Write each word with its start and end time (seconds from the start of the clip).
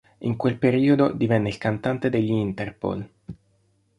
In 0.21 0.35
quel 0.35 0.57
periodo, 0.57 1.11
divenne 1.11 1.49
il 1.49 1.59
cantante 1.59 2.09
degli 2.09 2.31
Interpol. 2.31 3.07